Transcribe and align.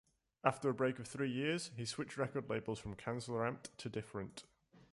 After 0.43 0.67
a 0.67 0.73
break 0.73 0.97
of 0.97 1.05
three 1.07 1.29
years, 1.29 1.69
he 1.77 1.85
switched 1.85 2.17
record 2.17 2.49
labels 2.49 2.79
from 2.79 2.95
Kanzleramt 2.95 3.69
to 3.77 3.87
Different. 3.87 4.45